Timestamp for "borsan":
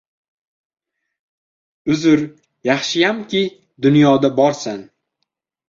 4.41-4.85